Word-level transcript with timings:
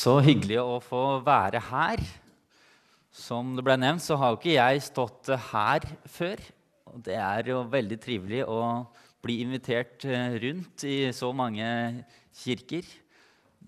Så 0.00 0.14
hyggelig 0.24 0.56
å 0.62 0.78
få 0.80 1.18
være 1.20 1.60
her. 1.66 2.00
Som 3.12 3.50
det 3.56 3.64
ble 3.66 3.74
nevnt, 3.76 4.00
så 4.00 4.16
har 4.16 4.32
jo 4.32 4.38
ikke 4.38 4.54
jeg 4.54 4.84
stått 4.86 5.28
her 5.50 5.84
før. 6.08 6.40
Og 6.88 7.02
det 7.04 7.18
er 7.20 7.50
jo 7.50 7.58
veldig 7.68 7.98
trivelig 8.00 8.46
å 8.48 8.60
bli 9.20 9.42
invitert 9.44 10.06
eh, 10.08 10.38
rundt 10.40 10.86
i 10.88 11.10
så 11.12 11.28
mange 11.36 11.66
kirker. 12.40 12.88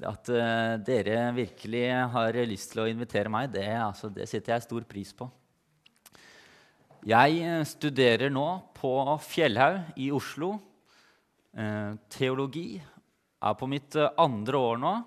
At 0.08 0.32
uh, 0.32 0.80
dere 0.80 1.28
virkelig 1.36 1.84
har 2.14 2.40
lyst 2.48 2.72
til 2.72 2.86
å 2.86 2.88
invitere 2.88 3.28
meg, 3.28 3.52
det, 3.52 3.68
altså, 3.76 4.08
det 4.08 4.24
setter 4.30 4.54
jeg 4.54 4.64
stor 4.64 4.88
pris 4.88 5.12
på. 5.12 5.28
Jeg 7.12 7.44
eh, 7.44 7.60
studerer 7.68 8.32
nå 8.32 8.48
på 8.78 8.96
Fjellhaug 9.28 10.00
i 10.00 10.08
Oslo. 10.16 10.54
Teologi. 12.08 12.80
Er 13.42 13.56
på 13.60 13.68
mitt 13.68 14.00
andre 14.00 14.68
år 14.72 14.78
nå. 14.80 14.98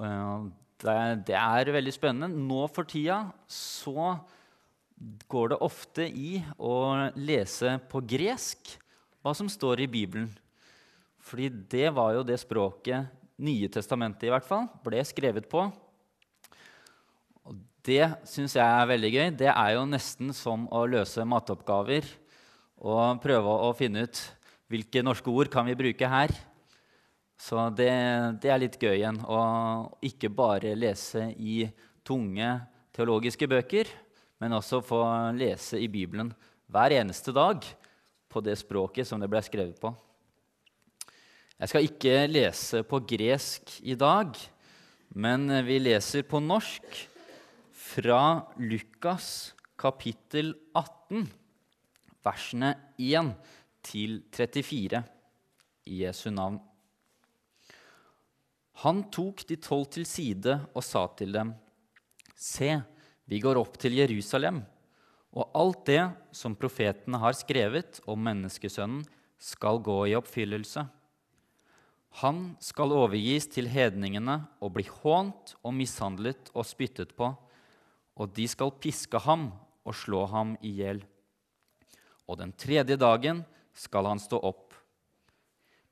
Det, 0.00 0.94
det, 1.28 1.36
er 1.36 1.72
veldig 1.74 1.92
spennende. 1.92 2.32
Nå 2.32 2.64
for 2.72 2.88
tida 2.88 3.26
så 3.50 4.14
går 5.30 5.52
det 5.52 5.58
ofte 5.64 6.06
i 6.08 6.38
å 6.56 7.10
lese 7.16 7.76
på 7.90 8.02
gresk 8.04 8.74
hva 9.20 9.34
som 9.36 9.48
står 9.52 9.84
i 9.84 9.90
Bibelen. 9.90 10.28
Fordi 11.20 11.50
det 11.72 11.90
var 11.96 12.14
jo 12.16 12.26
det 12.26 12.40
språket 12.40 13.16
Nye 13.40 13.70
testamentet 13.72 14.26
i 14.28 14.32
hvert 14.32 14.44
fall 14.44 14.66
ble 14.84 15.00
skrevet 15.08 15.46
på. 15.48 15.62
Og 17.48 17.54
det 17.88 18.10
syns 18.28 18.52
jeg 18.52 18.60
er 18.60 18.90
veldig 18.90 19.10
gøy. 19.14 19.28
Det 19.32 19.48
er 19.48 19.70
jo 19.78 19.86
nesten 19.88 20.34
som 20.36 20.66
å 20.68 20.82
løse 20.84 21.24
matteoppgaver 21.24 22.04
og 22.84 23.22
prøve 23.24 23.54
å 23.64 23.70
finne 23.76 24.04
ut 24.04 24.20
hvilke 24.68 25.00
norske 25.04 25.32
ord 25.32 25.48
kan 25.52 25.64
vi 25.64 25.78
bruke 25.78 26.12
her. 26.12 26.36
Så 27.40 27.62
det, 27.72 27.88
det, 28.42 28.50
er 28.52 28.60
litt 28.60 28.76
gøy 28.76 28.98
igjen 28.98 29.22
å 29.24 29.40
ikke 30.04 30.28
bare 30.28 30.74
lese 30.76 31.30
i 31.40 31.64
tunge 32.04 32.50
teologiske 32.92 33.48
bøker, 33.48 33.88
men 34.40 34.56
også 34.58 34.82
få 34.84 35.00
lese 35.36 35.80
i 35.80 35.88
Bibelen 35.88 36.34
hver 36.70 36.92
eneste 36.98 37.32
dag 37.32 37.64
på 38.30 38.44
det 38.44 38.58
språket 38.60 39.08
som 39.08 39.20
det 39.22 39.30
ble 39.32 39.40
skrevet 39.44 39.80
på. 39.80 39.94
Jeg 41.60 41.72
skal 41.72 41.88
ikke 41.88 42.14
lese 42.28 42.84
på 42.88 43.00
gresk 43.08 43.72
i 43.88 43.96
dag, 43.96 44.36
men 45.16 45.48
vi 45.64 45.80
leser 45.80 46.28
på 46.28 46.40
norsk 46.44 47.02
fra 47.72 48.22
Lukas 48.60 49.54
kapittel 49.80 50.54
18, 50.76 51.24
versene 52.24 52.74
1 53.00 53.36
til 53.84 54.20
34 54.36 55.06
i 55.88 56.02
Jesu 56.04 56.28
navn. 56.32 56.60
Han 58.80 59.02
tok 59.12 59.42
de 59.44 59.58
tolv 59.60 59.90
til 59.92 60.06
side 60.08 60.54
og 60.72 60.84
sa 60.84 61.02
til 61.18 61.34
dem.: 61.34 61.52
Se, 62.32 62.78
vi 63.28 63.40
går 63.44 63.58
opp 63.60 63.76
til 63.80 63.98
Jerusalem, 63.98 64.62
og 65.36 65.50
alt 65.54 65.84
det 65.90 66.04
som 66.32 66.56
profetene 66.56 67.20
har 67.20 67.36
skrevet 67.36 68.00
om 68.08 68.22
menneskesønnen, 68.24 69.04
skal 69.40 69.80
gå 69.84 69.98
i 70.08 70.16
oppfyllelse. 70.16 70.86
Han 72.24 72.40
skal 72.60 72.92
overgis 72.96 73.46
til 73.52 73.68
hedningene 73.70 74.40
og 74.60 74.74
bli 74.74 74.84
hånt 74.88 75.54
og 75.60 75.76
mishandlet 75.76 76.50
og 76.54 76.66
spyttet 76.66 77.14
på, 77.16 77.30
og 78.16 78.34
de 78.36 78.48
skal 78.48 78.74
piske 78.80 79.20
ham 79.28 79.50
og 79.84 79.96
slå 79.96 80.24
ham 80.32 80.56
i 80.64 80.72
hjel. 80.80 81.04
Og 82.28 82.40
den 82.40 82.52
tredje 82.56 82.96
dagen 83.00 83.44
skal 83.76 84.08
han 84.08 84.20
stå 84.20 84.40
opp. 84.40 84.74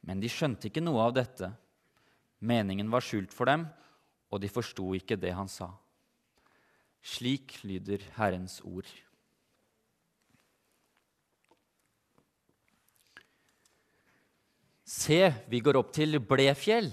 Men 0.04 0.20
de 0.20 0.28
skjønte 0.32 0.68
ikke 0.68 0.84
noe 0.84 1.04
av 1.04 1.16
dette 1.16 1.52
Meningen 2.38 2.90
var 2.90 3.02
skjult 3.02 3.34
for 3.34 3.50
dem, 3.50 3.66
og 4.30 4.42
de 4.42 4.50
forsto 4.52 4.92
ikke 4.94 5.18
det 5.18 5.34
han 5.34 5.50
sa. 5.50 5.72
Slik 7.02 7.56
lyder 7.66 8.02
Herrens 8.18 8.60
ord. 8.66 8.88
Se, 14.88 15.20
vi 15.50 15.60
går 15.60 15.76
opp 15.76 15.90
til 15.92 16.16
Blefjell. 16.24 16.88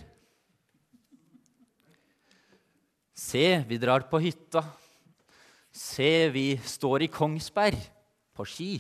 Se, 3.16 3.46
vi 3.70 3.78
drar 3.80 4.04
på 4.10 4.20
hytta. 4.20 4.66
Se, 5.72 6.28
vi 6.32 6.58
står 6.60 7.06
i 7.06 7.12
Kongsberg 7.12 7.80
på 8.36 8.46
ski. 8.48 8.74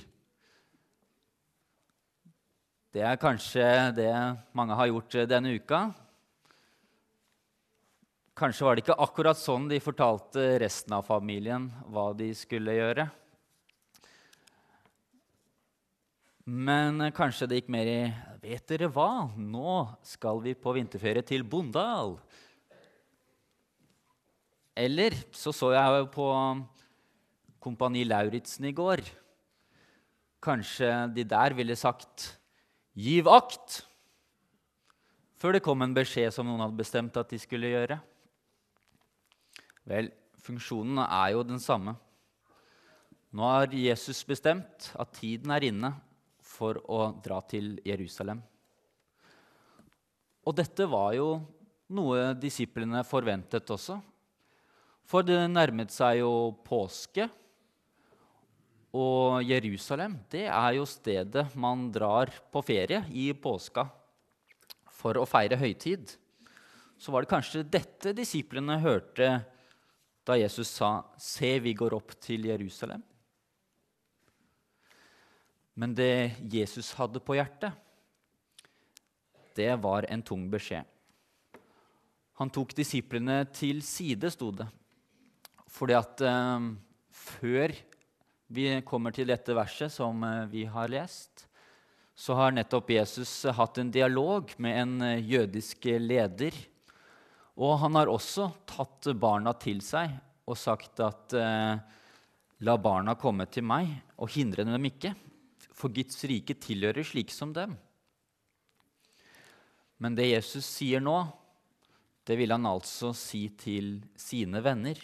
Det 2.95 3.03
er 3.03 3.19
kanskje 3.19 3.63
det 3.95 4.11
mange 4.55 4.75
har 4.75 4.91
gjort 4.91 5.15
denne 5.31 5.55
uka. 5.55 5.87
Kanskje 8.35 8.65
var 8.67 8.75
det 8.75 8.81
ikke 8.83 8.97
akkurat 8.99 9.39
sånn 9.39 9.69
de 9.71 9.77
fortalte 9.79 10.41
resten 10.59 10.91
av 10.97 11.05
familien 11.07 11.69
hva 11.87 12.09
de 12.19 12.33
skulle 12.35 12.73
gjøre. 12.75 13.05
Men 16.43 16.99
kanskje 17.15 17.47
det 17.47 17.61
gikk 17.61 17.69
mer 17.71 17.87
i 17.87 17.99
Vet 18.45 18.67
dere 18.67 18.89
hva? 18.91 19.31
Nå 19.39 19.77
skal 20.05 20.41
vi 20.43 20.51
på 20.53 20.73
vinterferie 20.75 21.23
til 21.25 21.45
Bondal. 21.47 22.17
Eller 24.75 25.15
så 25.33 25.53
så 25.55 25.71
jeg 25.73 26.01
jo 26.01 26.09
på 26.13 26.27
Kompani 27.63 28.03
Lauritzen 28.05 28.67
i 28.67 28.73
går. 28.75 29.01
Kanskje 30.43 30.91
de 31.15 31.23
der 31.23 31.55
ville 31.55 31.79
sagt 31.79 32.35
'giv 32.93 33.31
akt', 33.31 33.79
før 35.39 35.55
det 35.55 35.63
kom 35.63 35.81
en 35.81 35.95
beskjed 35.95 36.35
som 36.35 36.45
noen 36.45 36.61
hadde 36.67 36.83
bestemt 36.83 37.17
at 37.17 37.31
de 37.31 37.39
skulle 37.39 37.71
gjøre. 37.71 37.97
Vel, 39.85 40.09
funksjonen 40.41 41.03
er 41.05 41.35
jo 41.35 41.43
den 41.45 41.61
samme. 41.61 41.93
Nå 43.35 43.45
har 43.45 43.73
Jesus 43.75 44.23
bestemt 44.25 44.89
at 44.95 45.13
tiden 45.17 45.51
er 45.53 45.65
inne 45.67 45.91
for 46.45 46.79
å 46.89 47.09
dra 47.21 47.41
til 47.45 47.75
Jerusalem. 47.85 48.39
Og 50.45 50.55
dette 50.57 50.85
var 50.89 51.13
jo 51.17 51.29
noe 51.93 52.33
disiplene 52.37 53.03
forventet 53.05 53.69
også. 53.73 53.97
For 55.05 55.25
det 55.25 55.41
nærmet 55.51 55.93
seg 55.93 56.21
jo 56.21 56.53
påske. 56.65 57.27
Og 58.95 59.43
Jerusalem 59.45 60.15
det 60.31 60.45
er 60.47 60.77
jo 60.77 60.85
stedet 60.89 61.49
man 61.59 61.89
drar 61.93 62.31
på 62.53 62.63
ferie 62.65 63.03
i 63.11 63.31
påska 63.35 63.83
for 64.95 65.19
å 65.19 65.27
feire 65.27 65.59
høytid. 65.59 66.15
Så 66.97 67.11
var 67.11 67.25
det 67.25 67.33
kanskje 67.33 67.67
dette 67.67 68.15
disiplene 68.15 68.79
hørte 68.81 69.33
da 70.25 70.37
Jesus 70.37 70.67
sa, 70.67 71.05
'Se, 71.17 71.59
vi 71.59 71.73
går 71.73 71.93
opp 71.93 72.19
til 72.19 72.45
Jerusalem'. 72.45 73.03
Men 75.75 75.93
det 75.93 76.35
Jesus 76.39 76.93
hadde 76.93 77.19
på 77.19 77.35
hjertet, 77.35 77.73
det 79.55 79.75
var 79.83 80.05
en 80.09 80.23
tung 80.23 80.49
beskjed. 80.49 80.83
Han 82.39 82.49
tok 82.49 82.73
disiplene 82.75 83.45
til 83.55 83.81
side, 83.81 84.31
sto 84.31 84.51
det. 84.51 84.67
Fordi 85.71 85.95
at 85.95 86.21
eh, 86.21 86.69
før 87.11 87.75
vi 88.47 88.81
kommer 88.87 89.11
til 89.15 89.27
dette 89.27 89.55
verset 89.55 89.91
som 89.91 90.23
eh, 90.23 90.47
vi 90.51 90.65
har 90.65 90.91
lest, 90.91 91.47
så 92.15 92.35
har 92.39 92.55
nettopp 92.55 92.91
Jesus 92.95 93.31
hatt 93.55 93.79
en 93.79 93.91
dialog 93.91 94.51
med 94.57 94.81
en 94.81 95.01
eh, 95.01 95.23
jødisk 95.23 95.87
leder 95.99 96.55
og 97.55 97.77
han 97.79 97.95
har 97.95 98.11
også 98.11 98.49
tatt 98.67 99.11
barna 99.19 99.53
til 99.59 99.79
seg 99.83 100.11
og 100.45 100.57
sagt 100.59 100.99
at 101.03 101.35
eh, 101.39 101.77
la 102.67 102.75
barna 102.77 103.15
komme 103.19 103.47
til 103.51 103.65
meg, 103.67 103.89
og 104.19 104.31
hindre 104.35 104.65
dem 104.67 104.87
ikke, 104.91 105.13
for 105.75 105.91
Guds 105.91 106.21
rike 106.27 106.55
tilhører 106.61 107.03
slike 107.07 107.33
som 107.33 107.51
dem. 107.55 107.73
Men 109.99 110.15
det 110.15 110.29
Jesus 110.29 110.67
sier 110.67 111.03
nå, 111.03 111.17
det 112.25 112.37
vil 112.39 112.51
han 112.51 112.67
altså 112.67 113.11
si 113.15 113.47
til 113.59 113.99
sine 114.19 114.61
venner. 114.65 114.99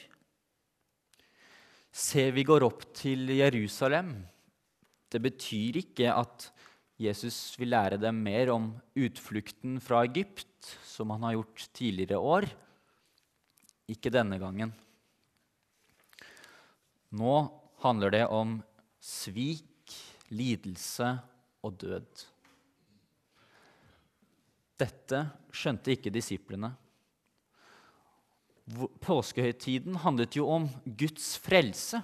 Se, 1.92 2.30
vi 2.32 2.44
går 2.48 2.66
opp 2.66 2.88
til 2.96 3.30
Jerusalem. 3.36 4.16
Det 5.12 5.20
betyr 5.22 5.82
ikke 5.84 6.14
at 6.16 6.48
Jesus 7.02 7.56
vil 7.58 7.72
lære 7.74 7.98
dem 7.98 8.20
mer 8.22 8.52
om 8.54 8.68
utflukten 8.94 9.80
fra 9.82 10.04
Egypt, 10.06 10.76
som 10.86 11.10
han 11.14 11.24
har 11.26 11.40
gjort 11.40 11.66
tidligere 11.74 12.20
år. 12.22 12.46
Ikke 13.90 14.12
denne 14.14 14.38
gangen. 14.42 14.74
Nå 17.12 17.36
handler 17.82 18.14
det 18.14 18.26
om 18.30 18.60
svik, 19.02 19.66
lidelse 20.32 21.10
og 21.66 21.80
død. 21.82 22.26
Dette 24.82 25.26
skjønte 25.54 25.94
ikke 25.94 26.14
disiplene. 26.14 26.72
Påskehøytiden 29.04 29.98
handlet 30.06 30.38
jo 30.38 30.46
om 30.54 30.70
Guds 30.86 31.34
frelse. 31.42 32.00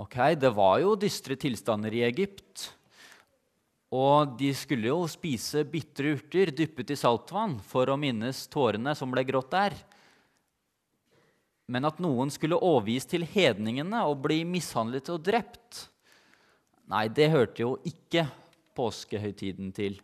Ok, 0.00 0.16
Det 0.34 0.50
var 0.50 0.80
jo 0.82 0.96
dystre 0.98 1.36
tilstander 1.38 1.92
i 1.94 2.02
Egypt. 2.02 2.72
Og 3.94 4.34
de 4.40 4.50
skulle 4.56 4.90
jo 4.90 5.04
spise 5.10 5.62
bitre 5.70 6.16
urter 6.16 6.50
dyppet 6.50 6.90
i 6.90 6.98
saltvann 6.98 7.60
for 7.62 7.90
å 7.90 7.98
minnes 8.00 8.46
tårene 8.50 8.94
som 8.98 9.12
ble 9.14 9.22
grått 9.28 9.52
der. 9.54 9.76
Men 11.70 11.86
at 11.88 12.00
noen 12.02 12.32
skulle 12.34 12.58
overgis 12.58 13.06
til 13.08 13.24
hedningene 13.28 14.02
og 14.08 14.24
bli 14.26 14.42
mishandlet 14.48 15.12
og 15.14 15.22
drept, 15.24 15.86
nei, 16.90 17.06
det 17.08 17.30
hørte 17.32 17.62
jo 17.62 17.76
ikke 17.88 18.26
påskehøytiden 18.76 19.70
til. 19.76 19.96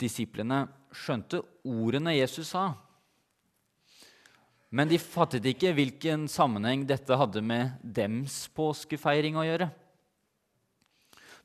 Disiplene 0.00 0.66
skjønte 0.94 1.42
ordene 1.66 2.14
Jesus 2.16 2.52
sa, 2.52 2.70
men 4.76 4.90
de 4.90 4.98
fattet 5.00 5.46
ikke 5.48 5.72
hvilken 5.72 6.26
sammenheng 6.28 6.82
dette 6.88 7.16
hadde 7.16 7.40
med 7.40 7.78
dems 7.80 8.42
påskefeiring 8.52 9.38
å 9.40 9.44
gjøre. 9.46 9.70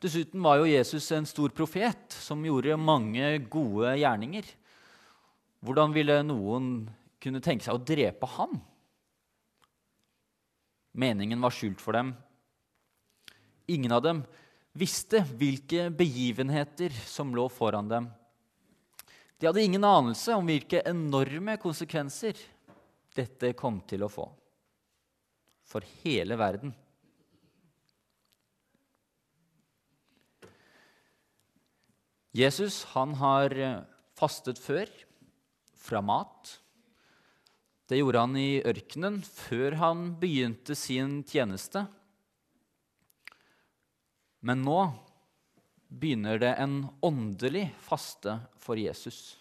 Dessuten 0.04 0.42
var 0.44 0.60
jo 0.60 0.68
Jesus 0.68 1.06
en 1.16 1.28
stor 1.30 1.54
profet 1.56 2.12
som 2.18 2.42
gjorde 2.44 2.76
mange 2.82 3.38
gode 3.54 3.94
gjerninger. 4.02 4.50
Hvordan 5.64 5.96
ville 5.96 6.18
noen 6.26 6.68
kunne 7.22 7.44
tenke 7.46 7.64
seg 7.64 7.78
å 7.78 7.84
drepe 7.86 8.28
ham? 8.36 8.58
Meningen 10.92 11.40
var 11.40 11.56
skjult 11.56 11.80
for 11.80 11.96
dem. 11.96 12.12
Ingen 13.72 13.94
av 13.96 14.04
dem 14.04 14.24
visste 14.76 15.22
hvilke 15.38 15.88
begivenheter 15.94 16.92
som 17.08 17.32
lå 17.38 17.46
foran 17.54 17.88
dem. 17.88 18.10
De 19.40 19.48
hadde 19.48 19.64
ingen 19.64 19.86
anelse 19.88 20.36
om 20.36 20.50
hvilke 20.50 20.84
enorme 20.90 21.56
konsekvenser 21.62 22.36
dette 23.18 23.54
kom 23.58 23.82
til 23.90 24.06
å 24.06 24.12
få 24.12 24.28
for 25.72 25.86
hele 26.04 26.36
verden. 26.40 26.74
Jesus 32.36 32.84
han 32.94 33.16
har 33.20 33.56
fastet 34.16 34.60
før 34.62 34.90
fra 35.76 36.02
mat. 36.04 36.58
Det 37.92 38.00
gjorde 38.00 38.24
han 38.24 38.38
i 38.40 38.62
ørkenen 38.64 39.20
før 39.26 39.76
han 39.82 40.04
begynte 40.20 40.78
sin 40.80 41.20
tjeneste. 41.28 41.84
Men 44.48 44.64
nå 44.64 44.80
begynner 45.92 46.40
det 46.40 46.54
en 46.64 46.86
åndelig 47.04 47.66
faste 47.84 48.38
for 48.64 48.80
Jesus. 48.80 49.36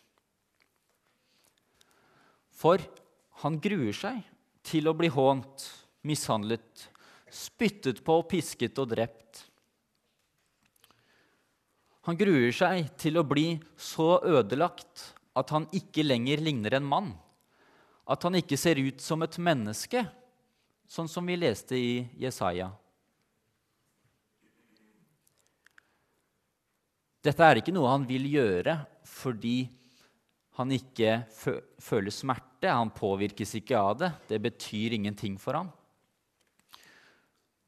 For 2.50 2.82
han 3.40 3.56
gruer 3.62 3.96
seg 3.96 4.20
til 4.66 4.90
å 4.90 4.96
bli 4.96 5.08
hånt, 5.12 5.64
mishandlet, 6.04 6.88
spyttet 7.30 8.02
på, 8.04 8.18
pisket 8.28 8.78
og 8.82 8.90
drept. 8.92 9.46
Han 12.08 12.18
gruer 12.18 12.52
seg 12.56 12.90
til 13.00 13.20
å 13.20 13.26
bli 13.26 13.54
så 13.76 14.18
ødelagt 14.26 15.10
at 15.36 15.52
han 15.54 15.68
ikke 15.76 16.04
lenger 16.04 16.42
ligner 16.42 16.76
en 16.76 16.88
mann. 16.88 17.10
At 18.10 18.24
han 18.26 18.36
ikke 18.40 18.58
ser 18.58 18.80
ut 18.80 19.00
som 19.04 19.22
et 19.22 19.36
menneske, 19.38 20.02
sånn 20.90 21.08
som 21.08 21.26
vi 21.28 21.36
leste 21.38 21.78
i 21.78 21.92
Jesaja. 22.18 22.70
Dette 27.20 27.44
er 27.44 27.60
ikke 27.60 27.72
noe 27.76 27.92
han 27.92 28.06
vil 28.08 28.24
gjøre 28.32 28.78
fordi 29.06 29.68
han 30.58 30.72
ikke 30.74 31.20
føler 31.30 32.14
smerte. 32.14 32.68
Han 32.68 32.92
påvirkes 32.94 33.54
ikke 33.60 33.78
av 33.78 33.94
det. 34.00 34.10
Det 34.28 34.40
betyr 34.42 34.96
ingenting 34.96 35.38
for 35.40 35.58
ham. 35.58 35.70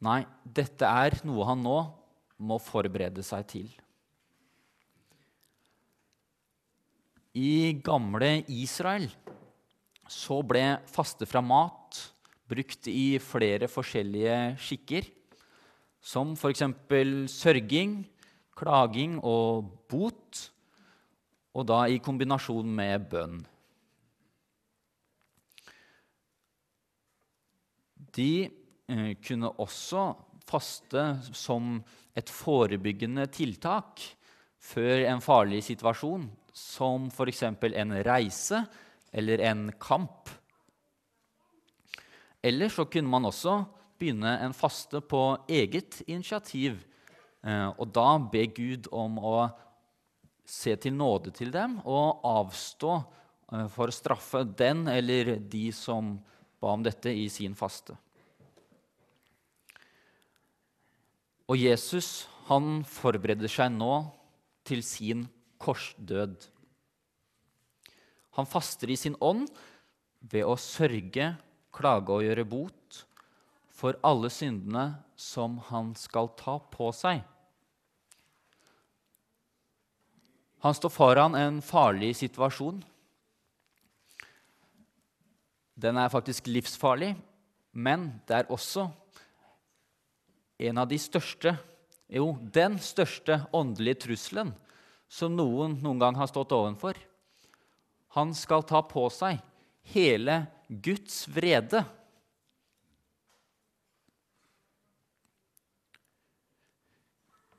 Nei, 0.03 0.23
dette 0.43 0.89
er 0.89 1.21
noe 1.27 1.47
han 1.47 1.63
nå 1.63 1.79
må 2.43 2.59
forberede 2.59 3.23
seg 3.23 3.47
til. 3.53 3.69
I 7.39 7.73
gamle 7.81 8.43
Israel 8.53 9.07
så 10.11 10.43
ble 10.45 10.65
faste 10.91 11.25
fra 11.25 11.41
mat 11.41 12.01
brukt 12.51 12.89
i 12.91 13.17
flere 13.23 13.69
forskjellige 13.71 14.59
skikker, 14.61 15.07
som 16.03 16.35
f.eks. 16.35 16.65
sørging, 17.33 18.03
klaging 18.59 19.17
og 19.25 19.71
bot, 19.89 20.49
og 21.53 21.67
da 21.69 21.85
i 21.89 22.01
kombinasjon 22.03 22.69
med 22.69 23.09
bønn. 23.13 23.41
De 28.13 28.33
eh, 28.45 29.13
kunne 29.25 29.53
også 29.63 30.11
faste 30.49 31.05
som 31.33 31.79
et 32.19 32.29
forebyggende 32.29 33.27
tiltak 33.33 34.03
før 34.63 35.07
en 35.09 35.23
farlig 35.25 35.63
situasjon 35.65 36.27
som 36.53 37.09
f.eks. 37.09 37.43
en 37.49 37.95
reise 38.05 38.61
eller 39.13 39.41
en 39.49 39.69
kamp. 39.81 40.29
Eller 42.43 42.69
så 42.73 42.85
kunne 42.91 43.09
man 43.09 43.29
også 43.29 43.63
begynne 44.01 44.35
en 44.43 44.55
faste 44.57 45.01
på 45.01 45.23
eget 45.49 46.01
initiativ, 46.09 46.81
eh, 47.47 47.69
og 47.79 47.93
da 47.95 48.19
be 48.19 48.47
Gud 48.51 48.89
om 48.93 49.21
å 49.23 49.37
se 50.45 50.75
til 50.77 50.95
nåde 50.97 51.33
til 51.35 51.53
dem 51.55 51.79
og 51.85 52.23
avstå 52.27 52.95
eh, 52.99 53.67
for 53.73 53.89
å 53.89 53.95
straffe 53.95 54.45
den 54.45 54.87
eller 54.91 55.37
de 55.39 55.69
som 55.75 56.17
ba 56.63 56.75
om 56.77 56.85
dette 56.85 57.11
i 57.11 57.29
sin 57.33 57.55
faste. 57.59 57.97
Og 61.51 61.59
Jesus 61.59 62.29
han 62.49 62.83
forbereder 62.89 63.51
seg 63.51 63.73
nå 63.75 63.93
til 64.67 64.83
sin 64.87 65.27
korsdød. 65.63 66.37
Han 68.39 68.49
faster 68.49 68.91
i 68.91 68.99
sin 68.99 69.17
ånd 69.21 69.51
ved 70.33 70.47
å 70.47 70.57
sørge, 70.59 71.35
klage 71.75 72.15
og 72.15 72.25
gjøre 72.25 72.47
bot 72.49 73.03
for 73.73 73.99
alle 74.07 74.31
syndene 74.33 74.87
som 75.19 75.59
han 75.71 75.93
skal 75.99 76.31
ta 76.39 76.59
på 76.73 76.91
seg. 76.97 77.23
Han 80.63 80.75
står 80.75 80.93
foran 80.95 81.35
en 81.35 81.59
farlig 81.65 82.13
situasjon. 82.21 82.83
Den 85.75 85.99
er 85.99 86.13
faktisk 86.13 86.47
livsfarlig, 86.47 87.17
men 87.73 88.13
det 88.29 88.37
er 88.37 88.53
også 88.53 88.87
en 90.63 90.79
av 90.79 90.87
de 90.87 90.99
største, 91.03 91.57
jo, 92.13 92.37
den 92.55 92.77
største 92.79 93.41
åndelige 93.51 94.05
trusselen 94.05 94.53
som 95.11 95.35
noen 95.35 95.75
noen 95.83 95.99
gang 95.99 96.19
har 96.21 96.31
stått 96.31 96.55
ovenfor. 96.55 96.95
Han 98.15 98.31
skal 98.37 98.63
ta 98.69 98.85
på 98.87 99.09
seg 99.11 99.41
hele 99.95 100.45
Guds 100.69 101.25
vrede. 101.33 101.83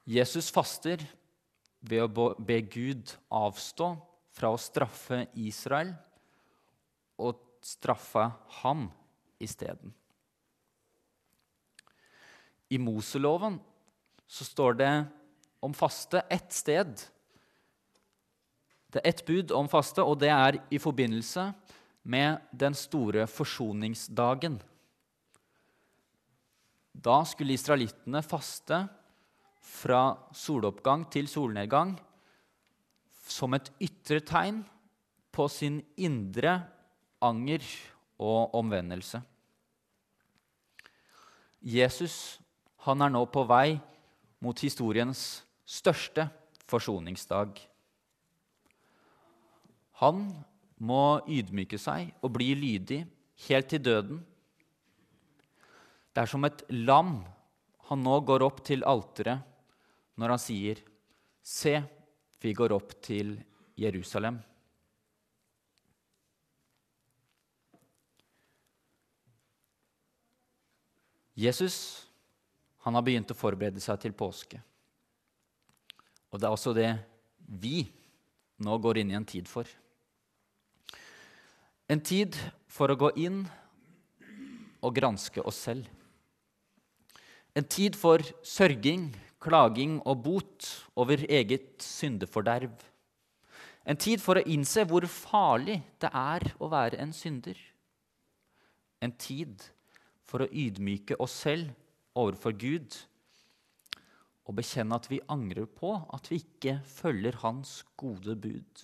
Jesus 0.07 0.49
faster 0.53 1.03
ved 1.83 2.03
å 2.03 2.29
be 2.39 2.61
Gud 2.71 3.11
avstå 3.33 3.93
fra 4.33 4.53
å 4.53 4.59
straffe 4.61 5.25
Israel 5.37 5.91
og 7.21 7.41
straffe 7.63 8.25
ham 8.63 8.87
isteden. 9.43 9.93
I 12.73 12.79
Moseloven 12.81 13.59
så 14.25 14.47
står 14.47 14.79
det 14.79 14.93
om 15.63 15.75
faste 15.77 16.23
ett 16.31 16.55
sted 16.55 17.03
det 18.93 19.01
er 19.01 19.09
ett 19.09 19.23
bud 19.25 19.51
om 19.57 19.69
faste, 19.69 20.03
og 20.05 20.19
det 20.21 20.29
er 20.29 20.59
i 20.69 20.77
forbindelse 20.77 21.47
med 22.05 22.43
den 22.53 22.75
store 22.77 23.25
forsoningsdagen. 23.25 24.59
Da 26.93 27.23
skulle 27.25 27.55
israelittene 27.57 28.21
faste 28.21 28.83
fra 29.63 30.13
soloppgang 30.35 31.05
til 31.11 31.29
solnedgang 31.31 31.95
som 33.23 33.55
et 33.55 33.71
ytre 33.81 34.19
tegn 34.27 34.61
på 35.33 35.47
sin 35.49 35.79
indre 35.95 36.59
anger 37.23 37.63
og 38.21 38.53
omvendelse. 38.59 39.21
Jesus 41.63 42.39
han 42.83 43.01
er 43.01 43.13
nå 43.13 43.23
på 43.31 43.45
vei 43.47 43.77
mot 44.43 44.59
historiens 44.59 45.21
største 45.63 46.27
forsoningsdag. 46.67 47.55
Han 50.03 50.25
må 50.83 51.03
ydmyke 51.31 51.79
seg 51.79 52.11
og 52.19 52.33
bli 52.35 52.49
lydig 52.59 53.05
helt 53.47 53.69
til 53.71 53.83
døden. 53.85 54.19
Det 56.11 56.25
er 56.25 56.29
som 56.29 56.43
et 56.43 56.65
lam 56.75 57.21
han 57.87 58.03
nå 58.03 58.19
går 58.27 58.43
opp 58.43 58.59
til 58.67 58.83
alteret 58.87 59.52
når 60.17 60.29
han 60.29 60.39
sier, 60.39 60.77
'Se, 61.43 61.83
vi 62.39 62.53
går 62.53 62.71
opp 62.71 63.01
til 63.01 63.43
Jerusalem'. 63.77 64.41
Jesus 71.35 72.07
Han 72.83 72.95
har 72.95 73.01
begynt 73.01 73.31
å 73.31 73.37
forberede 73.37 73.79
seg 73.79 73.99
til 74.03 74.11
påske. 74.11 74.59
Og 76.31 76.39
det 76.39 76.47
er 76.49 76.51
også 76.51 76.73
det 76.75 76.89
vi 77.39 77.85
nå 78.59 78.77
går 78.77 78.97
inn 78.99 79.13
i 79.13 79.15
en 79.15 79.25
tid 79.25 79.47
for. 79.47 79.63
En 81.87 82.01
tid 82.03 82.35
for 82.67 82.91
å 82.91 82.97
gå 82.99 83.13
inn 83.23 83.45
og 84.83 84.95
granske 84.97 85.39
oss 85.47 85.61
selv. 85.63 85.87
En 87.55 87.63
tid 87.63 87.95
for 87.95 88.19
sørging, 88.43 89.13
klaging 89.43 89.99
og 90.07 90.23
bot 90.25 90.69
over 90.99 91.23
eget 91.27 91.83
syndeforderv. 91.83 92.73
En 93.83 93.99
tid 93.99 94.21
for 94.23 94.39
å 94.39 94.45
innse 94.47 94.85
hvor 94.87 95.05
farlig 95.11 95.81
det 95.99 96.11
er 96.15 96.45
å 96.63 96.69
være 96.71 97.01
en 97.03 97.11
synder. 97.15 97.57
En 99.03 99.11
tid 99.19 99.65
for 100.23 100.45
å 100.45 100.49
ydmyke 100.49 101.19
oss 101.21 101.35
selv 101.43 101.73
overfor 102.15 102.55
Gud 102.55 102.95
og 104.43 104.57
bekjenne 104.57 104.95
at 104.95 105.07
vi 105.11 105.21
angrer 105.31 105.67
på 105.67 105.93
at 106.15 106.27
vi 106.31 106.41
ikke 106.41 106.79
følger 106.87 107.39
Hans 107.43 107.81
gode 107.99 108.35
bud. 108.39 108.83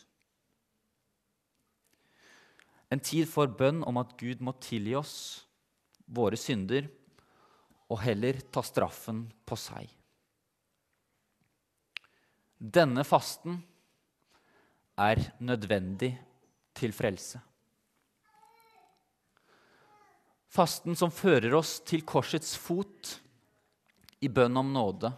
En 2.90 3.02
tid 3.04 3.28
for 3.30 3.52
bønn 3.52 3.84
om 3.86 4.00
at 4.02 4.16
Gud 4.20 4.42
må 4.42 4.56
tilgi 4.64 4.96
oss 4.98 5.16
våre 6.10 6.40
synder 6.40 6.88
og 7.90 8.02
heller 8.02 8.40
ta 8.54 8.64
straffen 8.66 9.28
på 9.46 9.58
seg. 9.60 9.99
Denne 12.60 13.06
fasten 13.08 13.62
er 15.00 15.22
nødvendig 15.40 16.12
til 16.76 16.92
frelse. 16.92 17.40
Fasten 20.50 20.98
som 20.98 21.14
fører 21.14 21.54
oss 21.56 21.78
til 21.88 22.04
korsets 22.04 22.58
fot 22.60 23.14
i 24.20 24.28
bønn 24.28 24.60
om 24.60 24.74
nåde. 24.76 25.12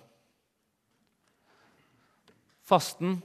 Fasten 2.62 3.18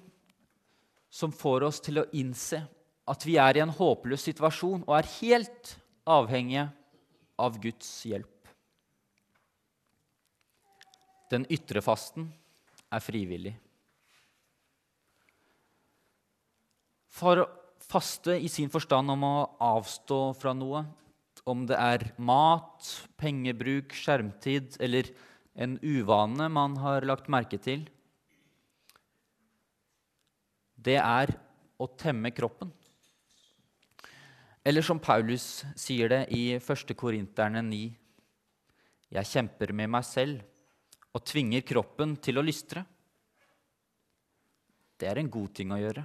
som 1.13 1.35
får 1.35 1.67
oss 1.69 1.83
til 1.85 2.01
å 2.01 2.07
innse 2.17 2.63
at 3.07 3.27
vi 3.27 3.37
er 3.43 3.59
i 3.59 3.63
en 3.63 3.75
håpløs 3.75 4.25
situasjon 4.31 4.87
og 4.87 4.97
er 4.97 5.13
helt 5.19 5.75
avhengige 6.09 6.71
av 7.43 7.61
Guds 7.61 7.91
hjelp. 8.09 8.33
Den 11.31 11.45
ytre 11.53 11.83
fasten 11.83 12.31
er 12.89 13.03
frivillig. 13.03 13.57
For 17.17 17.47
faste 17.81 18.35
i 18.37 18.49
sin 18.53 18.69
forstand 18.69 19.09
om 19.15 19.23
å 19.25 19.35
avstå 19.63 20.21
fra 20.37 20.53
noe, 20.53 20.83
om 21.49 21.63
det 21.69 21.77
er 21.79 22.03
mat, 22.21 22.85
pengebruk, 23.17 23.95
skjermtid 23.97 24.77
eller 24.83 25.09
en 25.57 25.79
uvane 25.81 26.49
man 26.53 26.75
har 26.83 27.07
lagt 27.09 27.31
merke 27.33 27.57
til, 27.63 27.87
det 30.77 30.99
er 31.01 31.33
å 31.81 31.89
temme 31.99 32.35
kroppen. 32.37 32.69
Eller 34.67 34.85
som 34.85 35.01
Paulus 35.01 35.63
sier 35.79 36.11
det 36.13 36.21
i 36.35 36.43
1. 36.59 36.93
Korinterne 36.99 37.63
9.: 37.65 37.81
Jeg 39.15 39.31
kjemper 39.31 39.73
med 39.73 39.89
meg 39.95 40.05
selv 40.05 40.43
og 41.15 41.25
tvinger 41.25 41.65
kroppen 41.65 42.17
til 42.21 42.37
å 42.37 42.45
lystre. 42.45 42.85
Det 44.99 45.09
er 45.09 45.23
en 45.23 45.33
god 45.33 45.55
ting 45.55 45.73
å 45.73 45.81
gjøre 45.81 46.05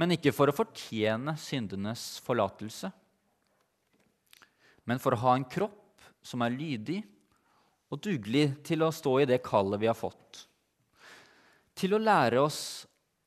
men 0.00 0.16
ikke 0.16 0.32
for 0.34 0.50
å 0.50 0.56
fortjene 0.56 1.36
syndenes 1.38 2.18
forlatelse, 2.24 2.90
men 4.84 5.00
for 5.00 5.14
å 5.14 5.22
ha 5.22 5.34
en 5.38 5.46
kropp 5.48 6.04
som 6.24 6.42
er 6.44 6.56
lydig 6.56 7.00
og 7.92 8.02
dugelig 8.04 8.48
til 8.66 8.84
å 8.84 8.92
stå 8.92 9.20
i 9.22 9.28
det 9.28 9.40
kallet 9.44 9.80
vi 9.80 9.88
har 9.88 9.96
fått. 9.96 10.44
Til 11.74 11.96
å 11.96 12.02
lære 12.02 12.42
oss 12.42 12.60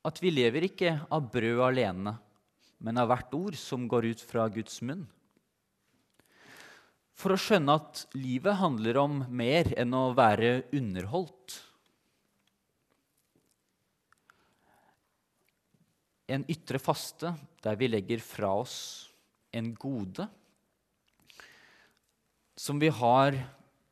at 0.08 0.22
vi 0.24 0.32
lever 0.32 0.68
ikke 0.70 0.94
av 1.14 1.30
brød 1.34 1.64
alene, 1.66 2.16
men 2.84 3.00
av 3.02 3.10
hvert 3.10 3.34
ord 3.36 3.58
som 3.60 3.88
går 3.90 4.12
ut 4.14 4.24
fra 4.24 4.46
Guds 4.54 4.82
munn. 4.86 5.06
For 7.18 7.34
å 7.34 7.40
skjønne 7.42 7.80
at 7.80 8.04
livet 8.14 8.60
handler 8.60 9.00
om 9.02 9.24
mer 9.34 9.72
enn 9.80 9.96
å 9.98 10.12
være 10.18 10.68
underholdt. 10.78 11.58
En 16.28 16.44
ytre 16.52 16.80
faste 16.80 17.32
der 17.64 17.78
vi 17.80 17.88
legger 17.90 18.20
fra 18.24 18.52
oss 18.60 18.78
en 19.56 19.72
gode 19.80 20.28
som 22.58 22.80
vi 22.82 22.90
har 22.90 23.38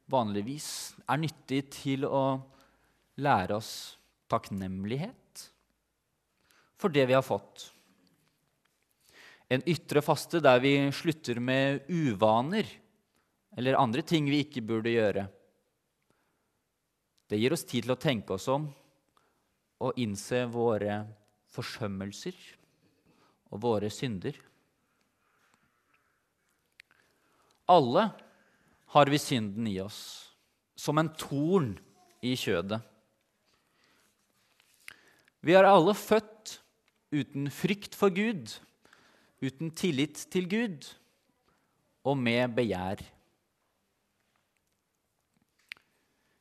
vanligvis, 0.09 0.95
er 1.05 1.21
nyttig 1.21 1.61
til 1.73 2.05
å 2.09 2.41
lære 3.21 3.59
oss 3.59 3.71
takknemlighet 4.29 5.45
for 6.81 6.93
det 6.93 7.05
vi 7.07 7.15
har 7.15 7.25
fått. 7.25 7.69
En 9.49 9.61
ytre 9.69 10.01
faste 10.01 10.41
der 10.41 10.59
vi 10.63 10.73
slutter 10.97 11.39
med 11.39 11.85
uvaner 11.87 12.65
eller 13.55 13.77
andre 13.79 14.01
ting 14.01 14.27
vi 14.29 14.41
ikke 14.43 14.65
burde 14.65 14.91
gjøre. 14.91 15.27
Det 17.29 17.37
gir 17.39 17.53
oss 17.53 17.65
tid 17.65 17.85
til 17.85 17.93
å 17.93 18.01
tenke 18.01 18.35
oss 18.35 18.49
om 18.51 18.65
og 19.85 20.01
innse 20.01 20.43
våre 20.49 21.03
forsømmelser 21.55 22.35
og 23.51 23.63
våre 23.63 23.89
synder. 23.93 24.35
Alle 27.71 28.09
har 28.93 29.09
vi 29.11 29.19
synden 29.19 29.67
i 29.71 29.79
oss, 29.81 29.99
som 30.77 30.99
en 31.01 31.09
torn 31.17 31.73
i 32.23 32.35
kjødet. 32.37 32.81
Vi 35.45 35.53
er 35.53 35.67
alle 35.69 35.93
født 35.97 36.59
uten 37.13 37.49
frykt 37.53 37.97
for 37.97 38.13
Gud, 38.13 38.53
uten 39.41 39.73
tillit 39.77 40.25
til 40.33 40.47
Gud 40.49 40.87
og 42.05 42.17
med 42.17 42.55
begjær. 42.57 43.01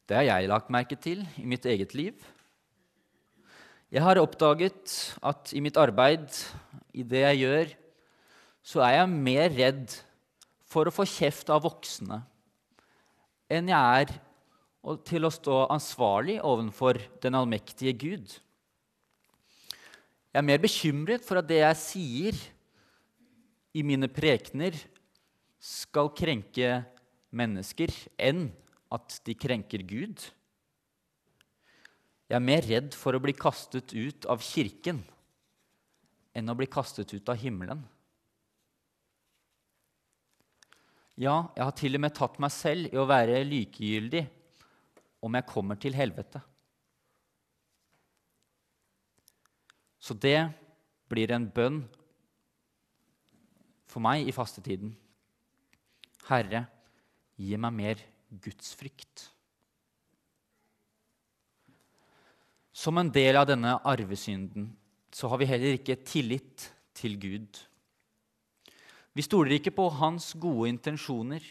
Det 0.04 0.16
har 0.18 0.26
jeg 0.28 0.48
lagt 0.50 0.72
merke 0.72 0.96
til 1.00 1.24
i 1.40 1.46
mitt 1.48 1.64
eget 1.64 1.94
liv. 1.96 2.16
Jeg 3.94 4.02
har 4.02 4.18
oppdaget 4.18 4.90
at 5.22 5.52
i 5.54 5.60
mitt 5.62 5.76
arbeid, 5.78 6.26
i 6.90 7.04
det 7.06 7.20
jeg 7.20 7.38
gjør, 7.44 7.68
så 8.66 8.82
er 8.82 8.96
jeg 8.96 9.10
mer 9.12 9.52
redd 9.54 9.94
for 10.66 10.90
å 10.90 10.94
få 10.94 11.06
kjeft 11.06 11.52
av 11.54 11.62
voksne 11.62 12.18
enn 13.54 13.70
jeg 13.70 14.00
er 14.02 14.10
til 15.06 15.28
å 15.28 15.30
stå 15.30 15.60
ansvarlig 15.70 16.40
overfor 16.42 16.98
den 17.22 17.38
allmektige 17.38 17.94
Gud. 17.94 18.34
Jeg 20.32 20.42
er 20.42 20.48
mer 20.50 20.58
bekymret 20.64 21.22
for 21.22 21.38
at 21.38 21.46
det 21.46 21.60
jeg 21.62 21.82
sier 21.84 22.44
i 23.78 23.86
mine 23.86 24.10
prekener, 24.10 24.74
skal 25.62 26.10
krenke 26.18 26.80
mennesker, 27.30 27.94
enn 28.18 28.48
at 28.90 29.20
de 29.22 29.38
krenker 29.38 29.86
Gud. 29.86 30.18
Jeg 32.28 32.38
er 32.38 32.44
mer 32.44 32.64
redd 32.64 32.94
for 32.96 33.16
å 33.16 33.22
bli 33.22 33.34
kastet 33.36 33.92
ut 33.92 34.24
av 34.32 34.40
kirken 34.42 35.02
enn 36.34 36.50
å 36.50 36.56
bli 36.58 36.66
kastet 36.70 37.12
ut 37.14 37.28
av 37.30 37.38
himmelen. 37.38 37.82
Ja, 41.20 41.52
jeg 41.54 41.62
har 41.62 41.76
til 41.78 41.94
og 41.94 42.02
med 42.02 42.16
tatt 42.16 42.40
meg 42.42 42.50
selv 42.50 42.90
i 42.90 42.98
å 42.98 43.06
være 43.06 43.44
likegyldig 43.46 44.24
om 45.24 45.36
jeg 45.38 45.46
kommer 45.46 45.78
til 45.80 45.94
helvete. 45.94 46.40
Så 50.02 50.16
det 50.20 50.40
blir 51.08 51.30
en 51.32 51.46
bønn 51.48 51.78
for 53.88 54.02
meg 54.04 54.26
i 54.26 54.34
fastetiden. 54.34 54.90
Herre, 56.26 56.64
gi 57.38 57.56
meg 57.60 57.78
mer 57.78 58.02
gudsfrykt. 58.42 59.28
Som 62.74 62.98
en 62.98 63.10
del 63.14 63.36
av 63.38 63.46
denne 63.46 63.76
arvesynden 63.86 64.72
så 65.14 65.30
har 65.30 65.38
vi 65.38 65.46
heller 65.46 65.76
ikke 65.76 65.94
tillit 66.02 66.66
til 66.98 67.14
Gud. 67.22 67.60
Vi 69.14 69.22
stoler 69.22 69.60
ikke 69.60 69.70
på 69.76 69.86
hans 69.94 70.32
gode 70.42 70.72
intensjoner. 70.72 71.44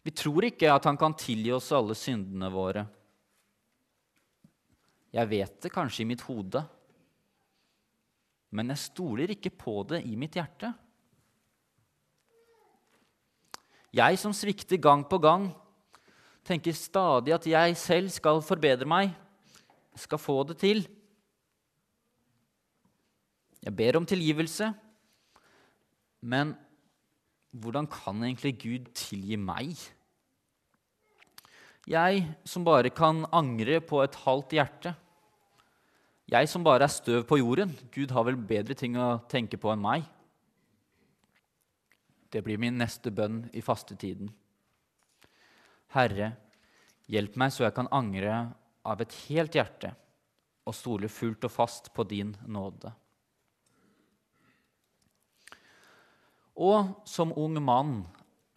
Vi 0.00 0.14
tror 0.16 0.46
ikke 0.48 0.72
at 0.72 0.88
han 0.88 0.96
kan 0.96 1.12
tilgi 1.20 1.52
oss 1.52 1.68
alle 1.76 1.92
syndene 1.98 2.48
våre. 2.48 2.86
Jeg 5.12 5.28
vet 5.28 5.60
det 5.64 5.72
kanskje 5.72 6.06
i 6.06 6.08
mitt 6.08 6.24
hode, 6.24 6.64
men 8.56 8.72
jeg 8.72 8.86
stoler 8.86 9.36
ikke 9.36 9.52
på 9.52 9.82
det 9.88 10.00
i 10.08 10.16
mitt 10.16 10.36
hjerte. 10.36 10.72
Jeg 13.92 14.16
som 14.20 14.32
svikter 14.36 14.80
gang 14.80 15.04
på 15.08 15.20
gang, 15.20 15.50
tenker 16.44 16.72
stadig 16.72 17.36
at 17.36 17.44
jeg 17.48 17.76
selv 17.76 18.12
skal 18.12 18.40
forbedre 18.44 18.88
meg 18.88 19.12
skal 19.96 20.20
få 20.20 20.42
det 20.48 20.58
til. 20.60 20.84
Jeg 23.62 23.74
ber 23.76 23.98
om 23.98 24.06
tilgivelse, 24.06 24.72
men 26.20 26.54
hvordan 27.50 27.86
kan 27.90 28.22
egentlig 28.22 28.54
Gud 28.60 28.90
tilgi 28.94 29.38
meg? 29.40 29.78
Jeg 31.88 32.24
som 32.44 32.66
bare 32.66 32.90
kan 32.92 33.24
angre 33.32 33.80
på 33.80 34.02
et 34.04 34.16
halvt 34.26 34.52
hjerte. 34.58 34.92
Jeg 36.28 36.48
som 36.52 36.64
bare 36.64 36.84
er 36.84 36.92
støv 36.92 37.24
på 37.24 37.38
jorden. 37.40 37.72
Gud 37.94 38.12
har 38.12 38.26
vel 38.28 38.36
bedre 38.36 38.76
ting 38.76 38.98
å 39.00 39.16
tenke 39.30 39.56
på 39.56 39.72
enn 39.72 39.80
meg. 39.80 40.04
Det 42.28 42.42
blir 42.44 42.60
min 42.60 42.76
neste 42.76 43.08
bønn 43.08 43.46
i 43.56 43.62
fastetiden. 43.64 44.28
Herre, 45.96 46.34
hjelp 47.08 47.38
meg 47.40 47.54
så 47.54 47.64
jeg 47.64 47.76
kan 47.78 47.88
angre 47.88 48.34
av 48.86 49.02
et 49.02 49.14
helt 49.28 49.56
hjerte 49.56 49.92
og 50.68 50.76
stole 50.76 51.08
fullt 51.10 51.46
og 51.48 51.52
fast 51.52 51.90
på 51.96 52.04
din 52.08 52.34
nåde. 52.46 52.92
Og 56.58 56.90
som 57.06 57.32
ung 57.38 57.56
mann 57.62 58.00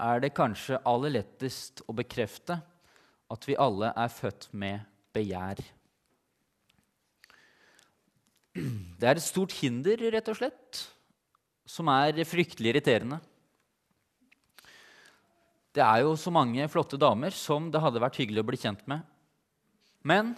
er 0.02 0.24
det 0.24 0.34
kanskje 0.34 0.82
aller 0.90 1.14
lettest 1.20 1.84
å 1.86 1.94
bekrefte 1.96 2.58
at 3.32 3.46
vi 3.48 3.60
alle 3.60 3.92
er 3.96 4.10
født 4.12 4.50
med 4.58 4.82
begjær. 5.14 5.62
Det 8.52 9.08
er 9.08 9.16
et 9.16 9.24
stort 9.24 9.54
hinder, 9.62 10.02
rett 10.12 10.28
og 10.34 10.40
slett, 10.42 10.82
som 11.64 11.88
er 11.94 12.20
fryktelig 12.28 12.74
irriterende. 12.74 13.22
Det 15.72 15.84
er 15.86 16.02
jo 16.04 16.18
så 16.20 16.34
mange 16.36 16.66
flotte 16.68 17.00
damer 17.00 17.32
som 17.32 17.70
det 17.72 17.80
hadde 17.80 18.02
vært 18.04 18.18
hyggelig 18.20 18.44
å 18.44 18.50
bli 18.50 18.60
kjent 18.60 18.82
med. 18.92 19.06
Men 20.02 20.34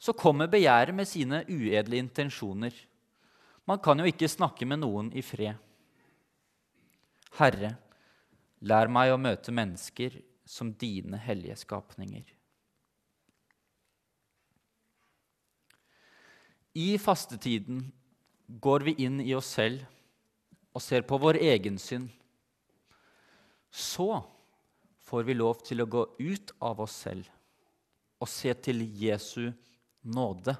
så 0.00 0.14
kommer 0.16 0.48
begjæret 0.50 0.94
med 0.94 1.08
sine 1.08 1.42
uedle 1.48 1.98
intensjoner. 2.00 2.74
Man 3.68 3.80
kan 3.82 4.00
jo 4.00 4.08
ikke 4.08 4.30
snakke 4.30 4.66
med 4.66 4.80
noen 4.80 5.10
i 5.12 5.22
fred. 5.22 5.58
Herre, 7.38 7.74
lær 8.60 8.90
meg 8.90 9.12
å 9.12 9.20
møte 9.20 9.52
mennesker 9.54 10.16
som 10.48 10.72
dine 10.74 11.20
hellige 11.20 11.58
skapninger. 11.60 12.24
I 16.74 16.94
fastetiden 17.02 17.82
går 18.62 18.86
vi 18.86 18.94
inn 19.04 19.20
i 19.22 19.34
oss 19.34 19.50
selv 19.58 19.82
og 20.74 20.82
ser 20.82 21.02
på 21.06 21.18
vår 21.18 21.40
egen 21.42 21.78
synd. 21.82 22.08
Så 23.70 24.22
får 25.06 25.26
vi 25.26 25.36
lov 25.36 25.62
til 25.66 25.82
å 25.82 25.90
gå 25.90 26.06
ut 26.18 26.54
av 26.62 26.80
oss 26.86 26.94
selv 27.04 27.28
og 28.20 28.28
se 28.28 28.52
til 28.62 28.84
Jesu 29.00 29.50
nåde. 30.04 30.54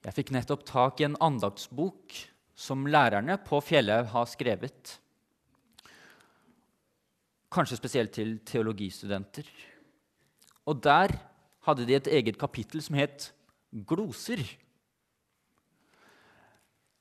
Jeg 0.00 0.16
fikk 0.16 0.30
nettopp 0.32 0.62
tak 0.68 1.00
i 1.02 1.06
en 1.08 1.18
andaktsbok 1.20 2.14
som 2.56 2.86
lærerne 2.88 3.36
på 3.44 3.60
Fjellhaug 3.64 4.08
har 4.14 4.28
skrevet. 4.30 4.94
Kanskje 7.50 7.80
spesielt 7.80 8.14
til 8.14 8.38
teologistudenter. 8.46 9.44
Og 10.70 10.80
der 10.84 11.12
hadde 11.66 11.86
de 11.88 11.96
et 11.98 12.08
eget 12.08 12.38
kapittel 12.40 12.82
som 12.84 12.96
het 12.96 13.30
Gloser. 13.70 14.40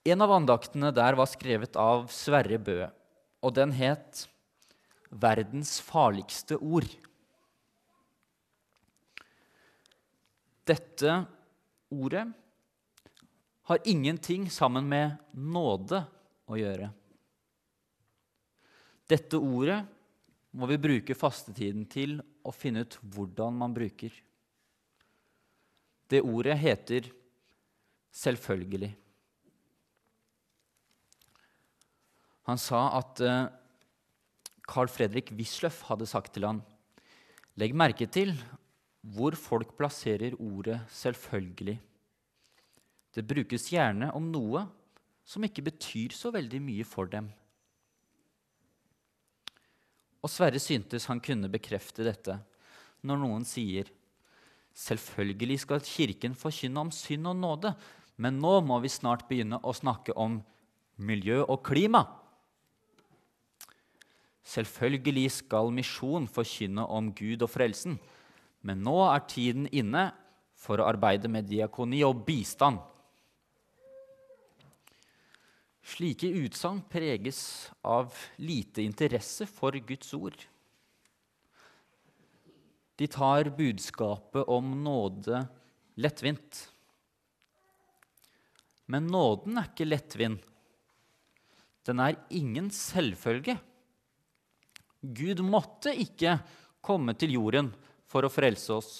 En 0.09 0.23
av 0.25 0.33
andaktene 0.33 0.91
der 0.95 1.17
var 1.19 1.29
skrevet 1.29 1.77
av 1.79 2.07
Sverre 2.13 2.57
Bø, 2.61 2.87
og 3.45 3.55
den 3.55 3.71
het 3.77 4.25
verdens 5.09 5.77
farligste 5.83 6.57
ord. 6.57 6.89
Dette 10.69 11.13
ordet 11.89 12.27
har 13.69 13.87
ingenting 13.89 14.49
sammen 14.53 14.85
med 14.89 15.17
nåde 15.33 16.03
å 16.49 16.57
gjøre. 16.59 16.89
Dette 19.09 19.37
ordet 19.41 19.79
må 20.53 20.69
vi 20.69 20.77
bruke 20.81 21.17
fastetiden 21.17 21.87
til 21.89 22.19
å 22.45 22.53
finne 22.53 22.83
ut 22.85 22.97
hvordan 23.01 23.57
man 23.57 23.73
bruker. 23.73 24.13
Det 26.09 26.21
ordet 26.21 26.57
heter 26.57 27.11
'selvfølgelig'. 28.13 28.93
Han 32.49 32.57
sa 32.57 32.97
at 32.97 33.19
eh, 33.21 33.49
Carl 34.65 34.89
Fredrik 34.89 35.29
Wisløff 35.37 35.83
hadde 35.89 36.07
sagt 36.09 36.33
til 36.33 36.47
han, 36.49 36.63
Legg 37.59 37.75
merke 37.75 38.07
til 38.09 38.33
hvor 39.01 39.35
folk 39.35 39.75
plasserer 39.77 40.35
ordet 40.39 40.81
'selvfølgelig'. 40.89 41.79
Det 43.15 43.27
brukes 43.27 43.69
gjerne 43.71 44.11
om 44.13 44.31
noe 44.31 44.67
som 45.25 45.43
ikke 45.43 45.65
betyr 45.65 46.13
så 46.13 46.31
veldig 46.31 46.61
mye 46.61 46.85
for 46.85 47.05
dem. 47.05 47.29
Og 50.23 50.29
Sverre 50.29 50.59
syntes 50.59 51.05
han 51.05 51.21
kunne 51.23 51.49
bekrefte 51.49 52.03
dette 52.03 52.39
når 53.01 53.21
noen 53.21 53.45
sier 53.47 53.89
Selvfølgelig 54.79 55.59
skal 55.59 55.81
Kirken 55.83 56.35
forkynne 56.37 56.79
om 56.79 56.91
synd 56.93 57.27
og 57.27 57.35
nåde, 57.35 57.73
men 58.15 58.37
nå 58.39 58.59
må 58.63 58.77
vi 58.79 58.91
snart 58.91 59.25
begynne 59.27 59.59
å 59.59 59.73
snakke 59.75 60.13
om 60.15 60.37
miljø 60.95 61.41
og 61.41 61.63
klima. 61.65 62.05
Selvfølgelig 64.45 65.25
skal 65.33 65.73
misjon 65.73 66.29
forkynne 66.31 66.85
om 66.85 67.11
Gud 67.11 67.43
og 67.43 67.51
frelsen, 67.51 67.97
men 68.65 68.81
nå 68.83 68.95
er 69.07 69.27
tiden 69.29 69.67
inne 69.71 70.09
for 70.59 70.81
å 70.81 70.87
arbeide 70.91 71.31
med 71.31 71.47
diakoni 71.47 72.01
og 72.07 72.25
bistand. 72.27 72.81
Slike 75.89 76.27
utsagn 76.43 76.83
preges 76.91 77.41
av 77.81 78.13
lite 78.37 78.83
interesse 78.85 79.47
for 79.49 79.73
Guds 79.79 80.11
ord. 80.13 80.37
De 82.99 83.07
tar 83.07 83.49
budskapet 83.55 84.51
om 84.51 84.73
nåde 84.83 85.45
lettvint. 86.03 86.59
Men 88.91 89.07
nåden 89.07 89.57
er 89.57 89.69
ikke 89.71 89.87
lettvint. 89.87 90.43
Den 91.87 92.01
er 92.03 92.19
ingen 92.35 92.67
selvfølge. 92.75 93.55
Gud 94.99 95.39
måtte 95.47 95.93
ikke 95.95 96.35
komme 96.85 97.15
til 97.17 97.33
jorden 97.37 97.71
for 98.09 98.25
å 98.25 98.33
frelse 98.33 98.73
oss. 98.73 98.91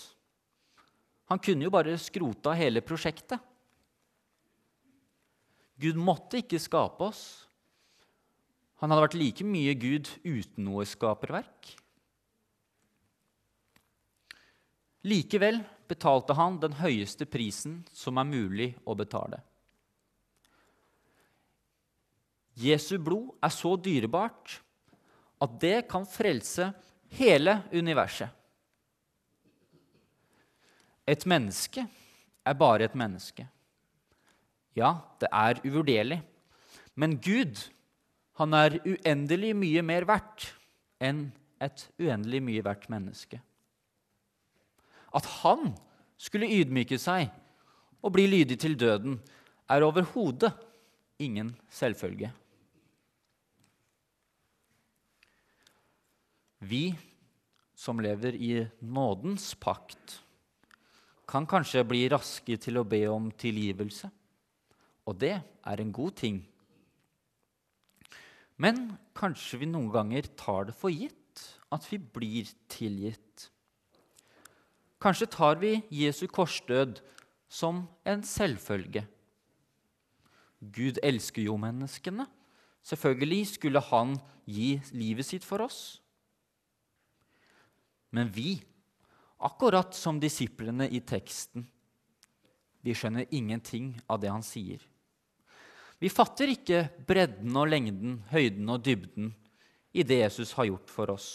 Han 1.29 1.41
kunne 1.41 1.65
jo 1.65 1.73
bare 1.73 1.97
skrota 2.01 2.53
hele 2.57 2.81
prosjektet. 2.85 3.41
Gud 5.79 5.97
måtte 5.97 6.41
ikke 6.41 6.59
skape 6.59 7.05
oss. 7.07 7.23
Han 8.79 8.91
hadde 8.91 9.05
vært 9.05 9.19
like 9.19 9.45
mye 9.47 9.75
Gud 9.79 10.09
uten 10.23 10.65
noe 10.65 10.85
skaperverk. 10.87 11.75
Likevel 15.07 15.61
betalte 15.87 16.35
han 16.35 16.57
den 16.59 16.75
høyeste 16.79 17.27
prisen 17.29 17.79
som 17.95 18.19
er 18.19 18.27
mulig 18.27 18.73
å 18.83 18.95
betale. 18.99 19.39
Jesu 22.59 22.97
blod 22.99 23.31
er 23.39 23.53
så 23.55 23.75
dyrebart 23.79 24.57
at 25.39 25.55
det 25.61 25.77
kan 25.91 26.03
frelse 26.03 26.67
hele 27.15 27.61
universet. 27.71 28.38
Et 31.09 31.25
menneske 31.25 31.85
er 32.45 32.57
bare 32.57 32.85
et 32.85 32.95
menneske. 32.97 33.47
Ja, 34.77 34.93
det 35.19 35.29
er 35.33 35.59
uvurderlig. 35.65 36.21
Men 36.95 37.17
Gud, 37.17 37.57
han 38.37 38.53
er 38.53 38.77
uendelig 38.85 39.55
mye 39.57 39.83
mer 39.85 40.05
verdt 40.07 40.51
enn 41.01 41.29
et 41.63 41.87
uendelig 41.99 42.41
mye 42.45 42.63
verdt 42.63 42.87
menneske. 42.91 43.41
At 45.15 45.25
han 45.41 45.73
skulle 46.19 46.49
ydmyke 46.59 46.99
seg 47.01 47.31
og 48.03 48.13
bli 48.15 48.27
lydig 48.29 48.59
til 48.61 48.77
døden, 48.79 49.17
er 49.69 49.85
overhodet 49.85 50.53
ingen 51.19 51.51
selvfølge. 51.69 52.31
Vi 56.59 56.95
som 57.79 57.99
lever 58.03 58.35
i 58.35 58.65
nådens 58.83 59.53
pakt, 59.55 60.19
kan 61.29 61.45
kanskje 61.45 61.85
bli 61.85 62.07
raske 62.09 62.57
til 62.57 62.79
å 62.79 62.87
be 62.87 63.03
om 63.11 63.29
tilgivelse. 63.29 64.09
Og 65.05 65.17
det 65.21 65.35
er 65.37 65.81
en 65.81 65.93
god 65.93 66.17
ting. 66.17 66.41
Men 68.59 68.97
kanskje 69.15 69.61
vi 69.61 69.69
noen 69.69 69.91
ganger 69.93 70.27
tar 70.37 70.67
det 70.69 70.75
for 70.77 70.91
gitt 70.91 71.43
at 71.71 71.85
vi 71.91 71.99
blir 72.01 72.49
tilgitt. 72.71 73.47
Kanskje 74.99 75.29
tar 75.31 75.61
vi 75.61 75.77
Jesu 75.93 76.25
korsdød 76.27 76.99
som 77.47 77.85
en 78.03 78.25
selvfølge. 78.25 79.05
Gud 80.59 80.99
elsker 81.03 81.45
jo 81.45 81.55
menneskene. 81.61 82.25
Selvfølgelig 82.83 83.53
skulle 83.53 83.81
han 83.91 84.17
gi 84.49 84.79
livet 84.91 85.27
sitt 85.29 85.45
for 85.45 85.63
oss. 85.63 86.01
Men 88.11 88.31
vi, 88.33 88.57
akkurat 89.39 89.95
som 89.95 90.19
disiplene 90.19 90.89
i 90.89 90.99
teksten, 90.99 91.65
vi 92.81 92.95
skjønner 92.95 93.27
ingenting 93.35 93.93
av 94.07 94.21
det 94.23 94.31
han 94.31 94.43
sier. 94.45 94.79
Vi 95.99 96.11
fatter 96.11 96.51
ikke 96.51 96.85
bredden 97.07 97.55
og 97.59 97.67
lengden, 97.71 98.19
høyden 98.31 98.71
og 98.71 98.83
dybden 98.85 99.33
i 99.91 100.05
det 100.07 100.21
Jesus 100.21 100.53
har 100.55 100.69
gjort 100.69 100.91
for 100.91 101.11
oss. 101.11 101.29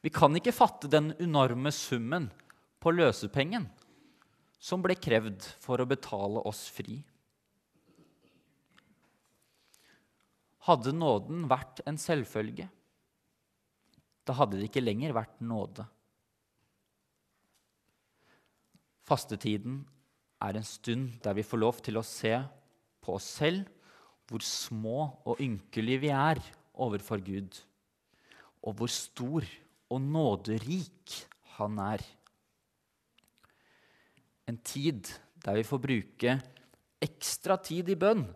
Vi 0.00 0.12
kan 0.14 0.36
ikke 0.38 0.54
fatte 0.56 0.88
den 0.88 1.10
enorme 1.20 1.72
summen 1.74 2.30
på 2.80 2.92
løsepengen 2.94 3.66
som 4.62 4.80
ble 4.84 4.96
krevd 4.96 5.44
for 5.60 5.82
å 5.82 5.88
betale 5.88 6.40
oss 6.48 6.64
fri. 6.72 7.00
Hadde 10.66 10.94
nåden 10.96 11.44
vært 11.50 11.82
en 11.86 11.98
selvfølge, 12.00 12.70
da 14.26 14.34
hadde 14.34 14.58
det 14.58 14.68
ikke 14.68 14.82
lenger 14.82 15.14
vært 15.14 15.38
nåde. 15.44 15.86
Fastetiden 19.06 19.84
er 20.42 20.58
en 20.58 20.66
stund 20.66 21.20
der 21.22 21.36
vi 21.38 21.46
får 21.46 21.62
lov 21.62 21.78
til 21.84 22.00
å 22.00 22.06
se 22.06 22.34
på 23.02 23.14
oss 23.16 23.28
selv 23.38 23.68
hvor 24.26 24.42
små 24.42 24.98
og 25.22 25.40
ynkelige 25.42 26.02
vi 26.02 26.10
er 26.10 26.40
overfor 26.74 27.22
Gud, 27.22 27.54
og 28.66 28.74
hvor 28.74 28.90
stor 28.90 29.46
og 29.86 30.02
nåderik 30.02 31.14
Han 31.56 31.78
er. 31.80 32.02
En 34.44 34.58
tid 34.58 35.08
der 35.40 35.56
vi 35.56 35.62
får 35.64 35.80
bruke 35.80 36.34
ekstra 37.00 37.56
tid 37.56 37.88
i 37.88 37.96
bønn, 37.96 38.26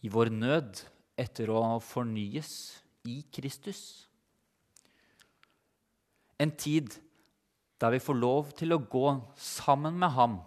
i 0.00 0.08
vår 0.08 0.30
nød 0.32 0.80
etter 1.18 1.52
å 1.52 1.76
fornyes 1.84 2.54
i 3.04 3.18
Kristus. 3.34 4.06
En 6.40 6.50
tid 6.58 6.96
der 7.80 7.94
vi 7.94 8.02
får 8.02 8.18
lov 8.18 8.52
til 8.58 8.74
å 8.74 8.82
gå 8.90 9.08
sammen 9.38 9.96
med 10.00 10.14
ham 10.16 10.38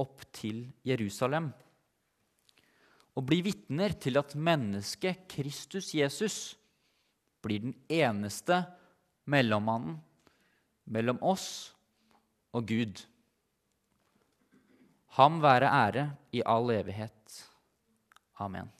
opp 0.00 0.24
til 0.34 0.64
Jerusalem 0.86 1.50
og 3.12 3.26
bli 3.28 3.42
vitner 3.44 3.92
til 4.00 4.16
at 4.20 4.34
mennesket 4.36 5.26
Kristus 5.30 5.92
Jesus 5.94 6.36
blir 7.44 7.66
den 7.66 7.74
eneste 7.92 8.62
mellommannen 9.28 9.98
mellom 10.92 11.20
oss 11.20 11.74
og 12.56 12.68
Gud. 12.68 13.02
Ham 15.18 15.42
være 15.44 15.68
ære 15.68 16.06
i 16.32 16.40
all 16.46 16.72
evighet. 16.72 17.42
Amen. 18.40 18.70